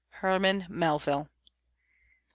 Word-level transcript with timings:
HERMAN 0.13 0.65
MELVILLE. 0.67 1.29